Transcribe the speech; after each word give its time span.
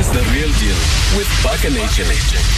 is 0.00 0.10
The 0.12 0.20
Real 0.32 0.50
Deal 0.58 0.80
with 1.18 1.28
Bucker 1.44 1.68
Nation. 1.68 2.06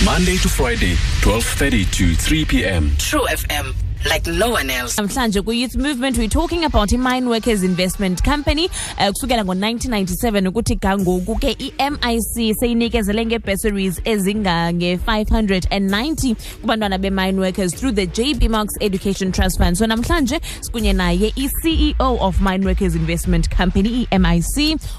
Monday 0.04 0.36
to 0.36 0.48
Friday, 0.48 0.94
12.30 1.22 1.90
to 1.90 2.14
3 2.14 2.44
p.m. 2.44 2.92
True 2.98 3.24
FM, 3.26 3.74
like 4.08 4.26
no 4.26 4.50
one 4.50 4.68
else. 4.70 4.96
namhlanje 4.96 5.42
kwi-youth 5.42 5.76
movement 5.76 6.18
we're 6.18 6.28
talking 6.28 6.64
about 6.64 6.92
i-mine 6.92 7.28
workers 7.28 7.62
investment 7.62 8.22
company 8.24 8.68
uh, 8.98 9.08
kusukela 9.10 9.44
ngo-1997 9.44 10.48
ukuthi 10.48 10.74
gangoku 10.76 11.36
ke 11.36 11.56
i-mic 11.58 12.22
seyinikezele 12.60 13.26
ngebursaries 13.26 14.00
ezingange-590 14.04 16.34
kubantwana 16.60 16.98
be-mine 16.98 17.40
workers 17.40 17.74
through 17.74 17.94
the 17.94 18.06
jb 18.06 18.48
marks 18.48 18.74
education 18.80 19.32
trust 19.32 19.58
fund 19.58 19.76
so 19.76 19.86
namhlanje 19.86 20.40
sikunye 20.60 20.92
naye 20.92 21.32
i-ceo 21.36 22.16
of 22.20 22.40
mine 22.40 22.66
workers 22.66 22.94
investment 22.94 23.48
company 23.56 24.08
i-mic 24.10 24.44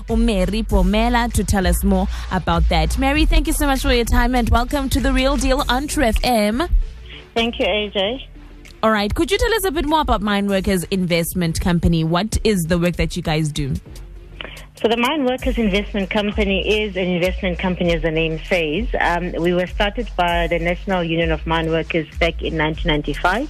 umary 0.10 0.64
bomela 0.64 1.29
to 1.33 1.43
tell 1.43 1.68
us 1.68 1.83
more 1.83 2.07
about 2.32 2.64
that 2.70 2.97
mary 2.97 3.25
thank 3.25 3.47
you 3.47 3.54
so 3.54 3.68
much 3.68 3.82
for 3.82 3.93
your 3.93 4.06
time 4.06 4.36
and 4.36 4.50
welcome 4.50 4.89
to 4.89 5.00
the 5.00 5.14
real 5.14 5.38
deal 5.38 5.64
on 5.70 5.88
true 5.88 6.06
fm 6.06 6.68
Thank 7.36 7.60
you, 7.60 7.65
AJ. 7.65 8.28
All 8.83 8.92
right. 8.92 9.15
Could 9.15 9.32
you 9.32 9.37
tell 9.37 9.54
us 9.54 9.64
a 9.64 9.71
bit 9.71 9.86
more 9.86 10.01
about 10.01 10.21
Mine 10.21 10.47
Workers 10.47 10.83
Investment 10.91 11.61
Company? 11.61 12.04
What 12.04 12.37
is 12.43 12.64
the 12.64 12.78
work 12.78 12.97
that 12.97 13.15
you 13.15 13.24
guys 13.24 13.50
do? 13.50 13.75
So 14.75 14.89
the 14.89 14.97
Mine 14.97 15.24
Workers 15.24 15.57
Investment 15.57 16.10
Company 16.10 16.83
is 16.83 16.97
an 16.97 17.07
investment 17.07 17.60
company, 17.60 17.93
as 17.93 18.01
the 18.01 18.11
name 18.11 18.41
says. 18.43 18.89
Um, 19.00 19.32
we 19.41 19.54
were 19.54 19.68
started 19.68 20.10
by 20.18 20.47
the 20.47 20.60
National 20.60 21.01
Union 21.01 21.32
of 21.32 21.47
Mine 21.47 21.69
Workers 21.69 22.10
back 22.18 22.41
in 22.41 22.57
1995, 22.57 23.50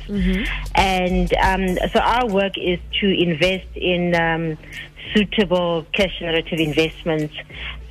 and 0.75 1.33
um, 1.33 1.89
so 1.91 1.99
our 1.99 2.27
work 2.27 2.53
is 2.55 2.77
to 3.02 3.07
invest 3.09 3.65
in 3.73 4.13
um, 4.13 4.55
suitable 5.15 5.88
cash 5.93 6.19
generative 6.19 6.59
investments, 6.59 7.33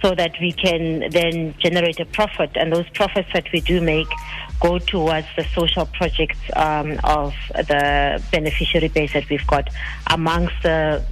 so 0.01 0.15
that 0.15 0.35
we 0.41 0.53
can 0.53 1.11
then 1.11 1.57
generate 1.59 1.99
a 1.99 2.05
profit, 2.05 2.51
and 2.55 2.73
those 2.73 2.89
profits 2.91 3.29
that 3.33 3.51
we 3.53 3.61
do 3.61 3.81
make 3.81 4.07
go 4.63 4.79
towards 4.79 5.27
the 5.37 5.45
social 5.55 5.87
projects 5.87 6.39
um, 6.55 6.99
of 7.03 7.35
the 7.53 8.23
beneficiary 8.31 8.89
base 8.89 9.13
that 9.13 9.29
we've 9.29 9.47
got. 9.49 9.69
Amongst 10.09 10.55
the, 10.63 11.05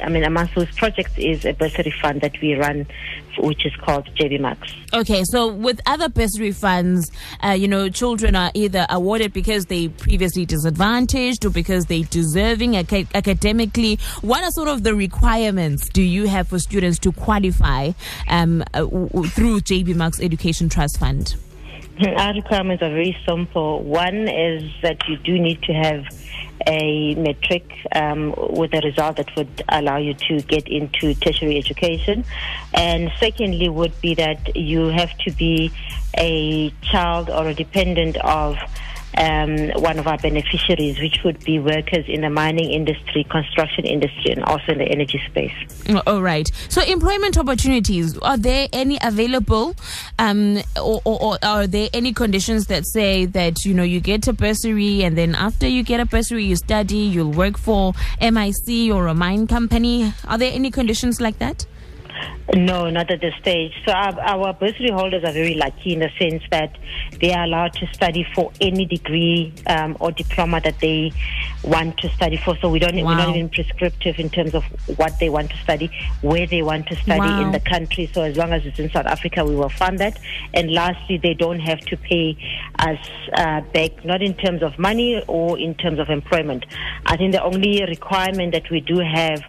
I 0.00 0.08
mean, 0.08 0.24
amongst 0.24 0.54
those 0.54 0.70
projects 0.74 1.12
is 1.18 1.44
a 1.44 1.52
bursary 1.52 1.92
fund 2.00 2.22
that 2.22 2.40
we 2.40 2.54
run, 2.54 2.86
which 3.38 3.66
is 3.66 3.76
called 3.76 4.06
JB 4.14 4.40
Marks. 4.40 4.72
Okay, 4.94 5.22
so 5.24 5.48
with 5.48 5.80
other 5.84 6.08
bursary 6.08 6.52
funds, 6.52 7.10
uh, 7.44 7.50
you 7.50 7.68
know, 7.68 7.90
children 7.90 8.34
are 8.34 8.50
either 8.54 8.86
awarded 8.88 9.34
because 9.34 9.66
they 9.66 9.88
previously 9.88 10.46
disadvantaged 10.46 11.44
or 11.44 11.50
because 11.50 11.84
they 11.86 12.02
deserving 12.02 12.74
aca- 12.76 13.06
academically. 13.14 13.98
What 14.22 14.42
are 14.42 14.50
sort 14.52 14.68
of 14.68 14.82
the 14.82 14.94
requirements 14.94 15.90
do 15.90 16.02
you 16.02 16.26
have 16.26 16.48
for 16.48 16.58
students 16.58 16.98
to 17.00 17.12
qualify 17.12 17.92
um, 18.28 18.64
uh, 18.72 18.86
through 18.86 19.60
JB 19.60 19.94
Marks 19.94 20.20
Education 20.20 20.70
Trust 20.70 20.98
Fund? 20.98 21.36
Our 22.00 22.32
requirements 22.32 22.82
are 22.82 22.90
very 22.90 23.16
simple. 23.26 23.82
One 23.82 24.28
is 24.28 24.70
that 24.82 25.08
you 25.08 25.16
do 25.16 25.38
need 25.38 25.62
to 25.62 25.72
have 25.72 26.04
a 26.66 27.14
metric 27.16 27.72
um, 27.94 28.34
with 28.50 28.72
a 28.74 28.80
result 28.82 29.16
that 29.16 29.34
would 29.36 29.62
allow 29.68 29.96
you 29.96 30.14
to 30.14 30.40
get 30.42 30.68
into 30.68 31.14
tertiary 31.14 31.58
education. 31.58 32.24
And 32.74 33.10
secondly, 33.18 33.68
would 33.68 34.00
be 34.00 34.14
that 34.14 34.56
you 34.56 34.86
have 34.86 35.16
to 35.18 35.32
be 35.32 35.72
a 36.16 36.70
child 36.82 37.30
or 37.30 37.48
a 37.48 37.54
dependent 37.54 38.16
of 38.18 38.56
um, 39.16 39.70
one 39.82 39.98
of 39.98 40.06
our 40.06 40.18
beneficiaries, 40.18 40.98
which 41.00 41.20
would 41.24 41.42
be 41.44 41.58
workers 41.58 42.04
in 42.06 42.20
the 42.20 42.30
mining 42.30 42.70
industry, 42.70 43.24
construction 43.24 43.84
industry, 43.84 44.32
and 44.32 44.44
also 44.44 44.72
in 44.72 44.78
the 44.78 44.84
energy 44.84 45.20
space. 45.26 45.54
All 46.06 46.22
right. 46.22 46.48
So, 46.68 46.82
employment 46.82 47.38
opportunities 47.38 48.18
are 48.18 48.36
there 48.36 48.68
any 48.72 48.98
available, 49.02 49.74
um, 50.18 50.58
or, 50.76 51.00
or, 51.04 51.22
or 51.22 51.38
are 51.42 51.66
there 51.66 51.88
any 51.92 52.12
conditions 52.12 52.66
that 52.66 52.86
say 52.86 53.24
that 53.26 53.64
you 53.64 53.74
know 53.74 53.82
you 53.82 54.00
get 54.00 54.28
a 54.28 54.32
bursary 54.32 55.02
and 55.02 55.16
then 55.16 55.34
after 55.34 55.66
you 55.66 55.82
get 55.82 56.00
a 56.00 56.06
bursary 56.06 56.44
you 56.44 56.56
study, 56.56 56.98
you'll 56.98 57.32
work 57.32 57.58
for 57.58 57.94
MIC 58.20 58.92
or 58.92 59.06
a 59.06 59.14
mine 59.14 59.46
company? 59.46 60.12
Are 60.26 60.38
there 60.38 60.52
any 60.52 60.70
conditions 60.70 61.20
like 61.20 61.38
that? 61.38 61.66
No, 62.54 62.88
not 62.88 63.10
at 63.10 63.20
this 63.20 63.34
stage. 63.40 63.72
So 63.84 63.92
our, 63.92 64.18
our 64.20 64.52
bursary 64.54 64.90
holders 64.90 65.22
are 65.22 65.32
very 65.32 65.54
lucky 65.54 65.92
in 65.92 65.98
the 66.00 66.10
sense 66.18 66.42
that 66.50 66.76
they 67.20 67.32
are 67.32 67.44
allowed 67.44 67.74
to 67.74 67.86
study 67.92 68.26
for 68.34 68.52
any 68.60 68.86
degree 68.86 69.52
um, 69.66 69.96
or 70.00 70.12
diploma 70.12 70.60
that 70.62 70.80
they 70.80 71.12
want 71.62 71.98
to 71.98 72.08
study 72.10 72.36
for. 72.38 72.56
So 72.58 72.70
we 72.70 72.78
don't 72.78 72.94
we're 72.94 73.16
not 73.16 73.36
even 73.36 73.50
prescriptive 73.50 74.18
in 74.18 74.30
terms 74.30 74.54
of 74.54 74.64
what 74.98 75.18
they 75.18 75.28
want 75.28 75.50
to 75.50 75.56
study, 75.58 75.90
where 76.22 76.46
they 76.46 76.62
want 76.62 76.86
to 76.88 76.96
study 76.96 77.20
Wow. 77.20 77.42
in 77.42 77.52
the 77.52 77.60
country. 77.60 78.10
So 78.14 78.22
as 78.22 78.36
long 78.36 78.52
as 78.52 78.64
it's 78.64 78.78
in 78.78 78.90
South 78.90 79.06
Africa, 79.06 79.44
we 79.44 79.54
will 79.54 79.68
fund 79.68 79.98
that. 79.98 80.18
And 80.54 80.72
lastly, 80.72 81.18
they 81.18 81.34
don't 81.34 81.60
have 81.60 81.80
to 81.80 81.96
pay 81.96 82.36
us 82.78 82.98
uh, 83.34 83.60
back, 83.74 84.04
not 84.04 84.22
in 84.22 84.34
terms 84.34 84.62
of 84.62 84.78
money 84.78 85.22
or 85.26 85.58
in 85.58 85.74
terms 85.74 85.98
of 85.98 86.08
employment. 86.08 86.64
I 87.06 87.16
think 87.16 87.32
the 87.32 87.42
only 87.42 87.84
requirement 87.84 88.52
that 88.52 88.70
we 88.70 88.80
do 88.80 88.98
have 89.00 89.42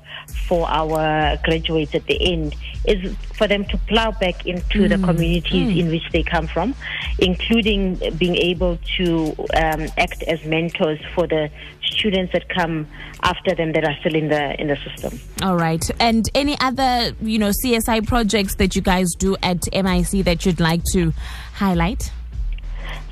for 0.48 0.68
our 0.70 1.38
graduates 1.44 1.96
at 1.96 2.06
the 2.08 2.34
end 2.34 2.56
is 2.86 3.16
for 3.34 3.48
them 3.48 3.66
to 3.66 3.78
plow 3.88 4.12
back 4.12 4.46
into 4.46 4.88
the 4.88 4.98
communities 4.98 5.78
in 5.78 5.90
which 5.90 6.04
they 6.12 6.24
come 6.24 6.48
from, 6.48 6.74
including 7.20 7.96
being 8.18 8.36
able 8.36 8.78
to 8.98 9.36
um, 9.56 9.88
act 9.98 10.24
as 10.24 10.44
mentors 10.46 11.00
for 11.14 11.28
the 11.28 11.50
students 11.84 12.32
that 12.34 12.48
come 12.50 12.88
after 13.24 13.54
them 13.56 13.74
that 13.74 13.84
are 13.84 13.96
still 14.00 14.16
in 14.16 14.30
the 14.30 14.60
in 14.60 14.68
the 14.68 14.78
system. 14.78 15.20
All 15.42 15.56
right. 15.56 15.84
And 16.00 16.30
any 16.34 16.58
other 16.60 17.12
you 17.22 17.38
know 17.40 17.52
CSI 17.66 18.08
projects 18.08 18.56
that 18.56 18.76
you 18.76 18.82
guys 18.82 19.10
do 19.18 19.36
at 19.44 19.68
MIC 19.74 20.26
that 20.26 20.46
you'd 20.46 20.60
like 20.60 20.84
to 20.94 21.14
highlight? 21.54 22.12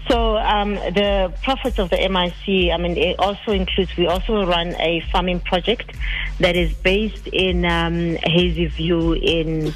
So 0.09 0.37
um, 0.37 0.75
the 0.75 1.33
profits 1.43 1.79
of 1.79 1.89
the 1.89 1.97
MIC, 1.97 2.71
I 2.71 2.77
mean, 2.77 2.97
it 2.97 3.19
also 3.19 3.51
includes. 3.51 3.95
We 3.97 4.07
also 4.07 4.45
run 4.45 4.73
a 4.79 5.01
farming 5.11 5.41
project 5.41 5.91
that 6.39 6.55
is 6.55 6.73
based 6.73 7.27
in 7.27 7.65
um, 7.65 8.15
Hazyview 8.23 9.21
in 9.21 9.73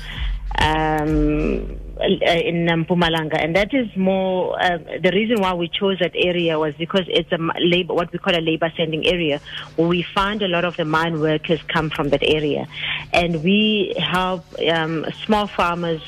um, 0.57 1.77
uh, 1.99 2.31
in 2.31 2.69
um, 2.69 2.85
Mpumalanga, 2.85 3.43
and 3.43 3.55
that 3.55 3.73
is 3.73 3.95
more. 3.95 4.59
Uh, 4.61 4.77
the 5.03 5.11
reason 5.13 5.41
why 5.41 5.53
we 5.53 5.67
chose 5.67 5.99
that 5.99 6.13
area 6.15 6.57
was 6.57 6.73
because 6.75 7.05
it's 7.07 7.31
a 7.31 7.37
labor, 7.59 7.93
what 7.93 8.11
we 8.13 8.19
call 8.19 8.35
a 8.35 8.41
labor 8.41 8.71
sending 8.77 9.05
area, 9.07 9.41
where 9.75 9.87
we 9.87 10.01
find 10.01 10.41
a 10.41 10.47
lot 10.47 10.65
of 10.65 10.77
the 10.77 10.85
mine 10.85 11.19
workers 11.19 11.59
come 11.67 11.89
from 11.89 12.09
that 12.09 12.23
area, 12.23 12.67
and 13.13 13.43
we 13.43 13.93
help 13.97 14.45
um, 14.69 15.05
small 15.25 15.47
farmers 15.47 16.01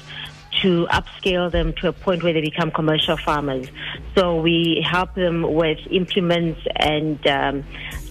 to 0.63 0.87
upscale 0.87 1.51
them 1.51 1.73
to 1.73 1.89
a 1.89 1.93
point 1.93 2.23
where 2.23 2.33
they 2.33 2.41
become 2.41 2.71
commercial 2.71 3.17
farmers. 3.17 3.67
So 4.15 4.41
we 4.41 4.85
help 4.89 5.13
them 5.13 5.43
with 5.53 5.79
implements 5.91 6.61
and 6.75 7.25
um, 7.27 7.63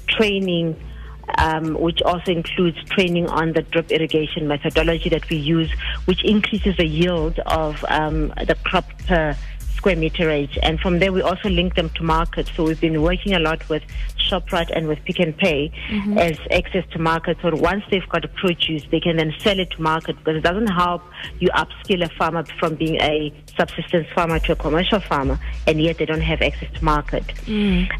training. 0.07 0.77
Um, 1.39 1.75
which 1.75 2.03
also 2.03 2.31
includes 2.31 2.77
training 2.91 3.27
on 3.29 3.53
the 3.53 3.63
drip 3.63 3.91
irrigation 3.91 4.49
methodology 4.49 5.09
that 5.09 5.31
we 5.31 5.37
use, 5.37 5.71
which 6.05 6.23
increases 6.25 6.77
the 6.77 6.85
yield 6.85 7.39
of 7.47 7.83
um, 7.89 8.35
the 8.47 8.57
crop 8.65 8.85
per 9.07 9.35
square 9.83 9.97
meterage. 9.97 10.57
And 10.63 10.79
from 10.79 11.01
there, 11.01 11.13
we 11.13 11.23
also 11.23 11.49
link 11.49 11.75
them 11.75 11.91
to 11.91 12.05
market. 12.05 12.51
So 12.55 12.63
we've 12.65 12.81
been 12.81 13.03
working 13.03 13.35
a 13.35 13.41
lot 13.41 13.69
with 13.69 13.83
ShopRite 14.17 14.71
and 14.77 14.87
with 14.87 15.03
Pick 15.05 15.19
and 15.19 15.37
Pay 15.37 15.73
as 16.19 16.39
access 16.53 16.85
to 16.93 17.01
market. 17.01 17.37
So 17.43 17.55
once 17.57 17.83
they've 17.91 18.09
got 18.09 18.25
a 18.25 18.29
produce, 18.29 18.85
they 18.93 19.01
can 19.01 19.17
then 19.17 19.35
sell 19.41 19.59
it 19.59 19.71
to 19.73 19.83
market 19.83 20.17
because 20.19 20.37
it 20.37 20.45
doesn't 20.45 20.69
help 20.69 21.03
you 21.39 21.49
upskill 21.51 22.05
a 22.05 22.09
farmer 22.11 22.45
from 22.59 22.75
being 22.75 22.97
a 23.01 23.33
subsistence 23.57 24.07
farmer 24.15 24.39
to 24.41 24.53
a 24.53 24.57
commercial 24.57 25.01
farmer, 25.01 25.39
and 25.67 25.81
yet 25.81 25.99
they 25.99 26.07
don't 26.07 26.21
have 26.21 26.43
access 26.43 26.71
to 26.75 26.85
market. 26.85 27.25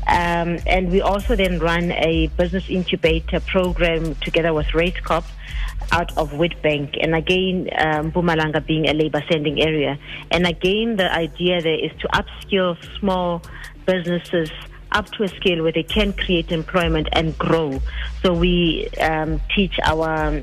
Um, 0.07 0.59
and 0.67 0.91
we 0.91 1.01
also 1.01 1.37
then 1.37 1.59
run 1.59 1.93
a 1.93 2.29
business 2.37 2.69
incubator 2.69 3.41
program 3.41 4.15
together 4.17 4.53
with 4.55 4.67
RateCop 4.69 5.25
out 5.91 6.17
of 6.17 6.31
Witbank. 6.33 6.97
And 7.03 7.15
again, 7.15 7.69
um, 7.77 8.13
Mpumalanga 8.13 8.65
being 8.65 8.89
a 8.89 8.95
labor 8.95 9.23
sending 9.31 9.61
area. 9.61 9.99
And 10.31 10.47
again, 10.47 10.97
the 10.97 11.13
idea 11.13 11.61
there 11.61 11.85
is 11.85 11.93
to 12.01 12.09
upskill 12.09 12.77
small 12.99 13.43
businesses 13.87 14.51
up 14.93 15.11
to 15.13 15.25
a 15.25 15.29
scale 15.29 15.63
where 15.63 15.73
they 15.73 15.83
can 15.83 16.13
create 16.13 16.53
employment 16.53 17.09
and 17.13 17.37
grow. 17.39 17.81
So 18.23 18.33
we 18.35 18.89
um, 19.01 19.41
teach 19.55 19.79
our 19.85 20.43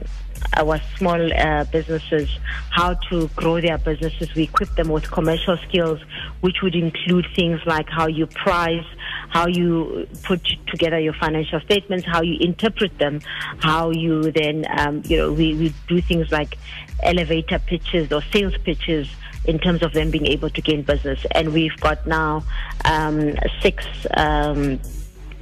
our 0.58 0.80
small 0.98 1.34
uh, 1.34 1.64
businesses 1.66 2.30
how 2.72 2.94
to 3.10 3.28
grow 3.36 3.60
their 3.60 3.78
businesses. 3.78 4.34
We 4.36 4.44
equip 4.44 4.76
them 4.76 4.90
with 4.90 5.10
commercial 5.12 5.58
skills, 5.68 6.00
which 6.42 6.62
would 6.62 6.76
include 6.76 7.26
things 7.36 7.60
like 7.66 7.90
how 7.90 8.08
you 8.08 8.26
price, 8.28 8.86
how 9.30 9.48
you 9.48 10.08
put 10.24 10.42
together 10.68 11.00
your 11.00 11.14
financial 11.14 11.60
statements, 11.62 12.06
how 12.06 12.22
you 12.22 12.38
interpret 12.40 12.98
them, 12.98 13.22
how 13.60 13.92
you 13.92 14.32
then, 14.32 14.66
um, 14.78 15.02
you 15.06 15.18
know, 15.18 15.34
we, 15.34 15.54
we 15.56 15.74
do 15.88 16.02
things 16.02 16.32
like 16.32 16.58
elevator 17.04 17.60
pitches 17.60 18.12
or 18.12 18.22
sales 18.34 18.58
pitches 18.64 19.08
in 19.46 19.60
terms 19.60 19.82
of 19.84 19.94
them 19.94 20.12
being 20.12 20.28
able 20.28 20.50
to 20.50 20.62
gain 20.62 20.84
business. 20.84 21.26
And 21.32 21.54
we've 21.54 21.78
got 21.80 22.06
now 22.06 22.44
um, 22.86 23.36
six 23.62 23.86
um, 24.16 24.80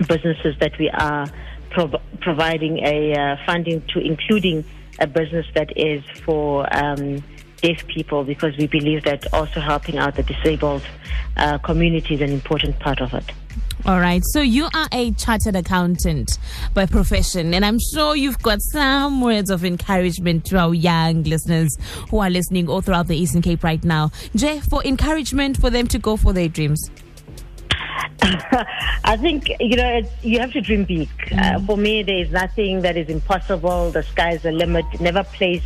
businesses 0.07 0.57
that 0.59 0.77
we 0.77 0.89
are 0.89 1.27
prov- 1.71 2.01
providing 2.21 2.79
a 2.79 3.13
uh, 3.15 3.37
funding 3.45 3.81
to, 3.93 3.99
including 3.99 4.63
a 4.99 5.07
business 5.07 5.45
that 5.53 5.75
is 5.77 6.03
for 6.23 6.67
um, 6.75 7.23
deaf 7.61 7.85
people 7.87 8.23
because 8.23 8.55
we 8.57 8.67
believe 8.67 9.03
that 9.03 9.31
also 9.33 9.59
helping 9.59 9.97
out 9.97 10.15
the 10.15 10.23
disabled 10.23 10.83
uh, 11.37 11.57
community 11.59 12.15
is 12.15 12.21
an 12.21 12.31
important 12.31 12.79
part 12.79 13.01
of 13.01 13.13
it. 13.13 13.25
All 13.85 13.99
right. 13.99 14.21
So 14.25 14.41
you 14.41 14.65
are 14.73 14.87
a 14.91 15.11
chartered 15.11 15.55
accountant 15.55 16.39
by 16.73 16.87
profession, 16.87 17.53
and 17.53 17.63
I'm 17.63 17.77
sure 17.93 18.15
you've 18.15 18.41
got 18.41 18.59
some 18.61 19.21
words 19.21 19.49
of 19.49 19.63
encouragement 19.63 20.45
to 20.47 20.57
our 20.57 20.73
young 20.73 21.23
listeners 21.23 21.77
who 22.09 22.19
are 22.19 22.29
listening 22.29 22.67
all 22.67 22.81
throughout 22.81 23.07
the 23.07 23.15
Eastern 23.15 23.41
Cape 23.41 23.63
right 23.63 23.83
now. 23.83 24.11
Jay, 24.35 24.59
for 24.59 24.83
encouragement 24.83 25.61
for 25.61 25.69
them 25.69 25.87
to 25.87 25.99
go 25.99 26.17
for 26.17 26.33
their 26.33 26.49
dreams. 26.49 26.89
I 29.03 29.17
think 29.17 29.49
you 29.59 29.75
know 29.75 29.97
it's, 29.97 30.09
you 30.23 30.39
have 30.39 30.51
to 30.53 30.61
dream 30.61 30.85
big. 30.85 31.09
Uh, 31.31 31.59
for 31.61 31.77
me, 31.77 32.03
there 32.03 32.17
is 32.17 32.31
nothing 32.31 32.81
that 32.81 32.97
is 32.97 33.09
impossible. 33.09 33.91
The 33.91 34.03
sky 34.03 34.33
is 34.33 34.41
the 34.41 34.51
limit. 34.51 34.85
Never 34.99 35.23
place 35.23 35.63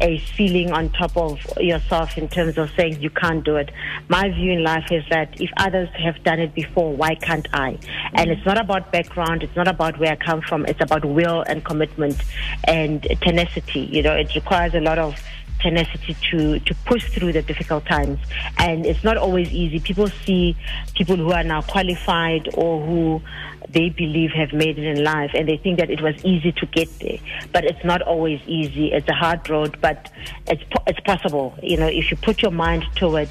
a 0.00 0.18
ceiling 0.36 0.70
on 0.70 0.90
top 0.90 1.16
of 1.16 1.38
yourself 1.58 2.16
in 2.16 2.28
terms 2.28 2.56
of 2.58 2.70
saying 2.76 3.00
you 3.00 3.10
can't 3.10 3.44
do 3.44 3.56
it. 3.56 3.70
My 4.08 4.28
view 4.28 4.52
in 4.52 4.62
life 4.62 4.92
is 4.92 5.04
that 5.10 5.40
if 5.40 5.50
others 5.56 5.88
have 5.94 6.22
done 6.22 6.40
it 6.40 6.54
before, 6.54 6.94
why 6.94 7.14
can't 7.16 7.48
I? 7.52 7.78
And 8.14 8.30
it's 8.30 8.44
not 8.46 8.58
about 8.58 8.92
background. 8.92 9.42
It's 9.42 9.56
not 9.56 9.66
about 9.66 9.98
where 9.98 10.12
I 10.12 10.16
come 10.16 10.40
from. 10.42 10.66
It's 10.66 10.80
about 10.80 11.04
will 11.04 11.42
and 11.42 11.64
commitment 11.64 12.22
and 12.64 13.02
tenacity. 13.22 13.80
You 13.80 14.02
know, 14.02 14.14
it 14.14 14.34
requires 14.34 14.74
a 14.74 14.80
lot 14.80 14.98
of 14.98 15.20
tenacity 15.60 16.16
to, 16.30 16.58
to 16.60 16.74
push 16.86 17.08
through 17.10 17.32
the 17.32 17.42
difficult 17.42 17.86
times. 17.86 18.18
And 18.58 18.86
it's 18.86 19.04
not 19.04 19.16
always 19.16 19.50
easy. 19.52 19.80
People 19.80 20.08
see 20.08 20.56
people 20.94 21.16
who 21.16 21.32
are 21.32 21.42
now 21.42 21.62
qualified 21.62 22.48
or 22.54 22.84
who 22.84 23.22
they 23.68 23.90
believe 23.90 24.30
have 24.30 24.52
made 24.52 24.78
it 24.78 24.84
in 24.84 25.04
life 25.04 25.32
and 25.34 25.48
they 25.48 25.56
think 25.56 25.78
that 25.78 25.90
it 25.90 26.00
was 26.00 26.14
easy 26.24 26.52
to 26.52 26.66
get 26.66 26.88
there. 27.00 27.18
But 27.52 27.64
it's 27.64 27.84
not 27.84 28.02
always 28.02 28.40
easy. 28.46 28.92
It's 28.92 29.08
a 29.08 29.14
hard 29.14 29.48
road, 29.48 29.78
but 29.80 30.10
it's, 30.46 30.62
it's 30.86 31.00
possible. 31.00 31.58
You 31.62 31.76
know, 31.76 31.88
if 31.88 32.10
you 32.10 32.16
put 32.16 32.42
your 32.42 32.52
mind 32.52 32.84
to 32.96 33.16
it, 33.16 33.30